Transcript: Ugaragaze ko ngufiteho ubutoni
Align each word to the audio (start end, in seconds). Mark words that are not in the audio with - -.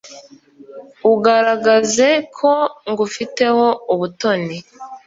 Ugaragaze 1.11 2.07
ko 2.37 2.51
ngufiteho 2.89 3.67
ubutoni 3.93 4.57